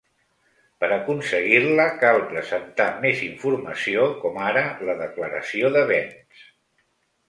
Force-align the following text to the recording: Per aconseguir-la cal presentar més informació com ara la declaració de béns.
Per 0.83 0.87
aconseguir-la 0.95 1.85
cal 2.05 2.17
presentar 2.33 2.89
més 3.05 3.23
informació 3.29 4.11
com 4.27 4.43
ara 4.51 4.67
la 4.91 5.01
declaració 5.07 5.75
de 5.81 5.89
béns. 5.97 6.47